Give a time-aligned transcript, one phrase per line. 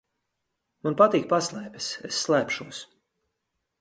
[0.87, 1.91] Man patīk paslēpes.
[2.13, 2.81] Es slēpšos.